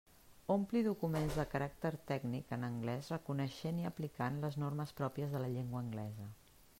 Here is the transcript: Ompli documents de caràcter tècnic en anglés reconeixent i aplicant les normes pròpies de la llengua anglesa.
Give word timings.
Ompli 0.51 0.79
documents 0.85 1.35
de 1.39 1.43
caràcter 1.51 1.91
tècnic 2.11 2.55
en 2.57 2.67
anglés 2.69 3.11
reconeixent 3.15 3.81
i 3.83 3.87
aplicant 3.91 4.43
les 4.47 4.57
normes 4.65 4.95
pròpies 5.03 5.37
de 5.37 5.43
la 5.45 5.51
llengua 5.57 5.83
anglesa. 5.85 6.31